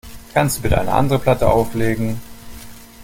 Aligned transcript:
Kannst 0.33 0.57
du 0.57 0.61
bitte 0.63 0.79
eine 0.81 0.91
andere 0.93 1.19
Platte 1.19 1.47
auflegen? 1.47 2.19